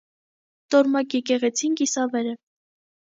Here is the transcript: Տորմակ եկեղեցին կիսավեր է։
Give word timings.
Տորմակ 0.75 1.13
եկեղեցին 1.19 1.77
կիսավեր 1.83 2.33
է։ 2.35 2.37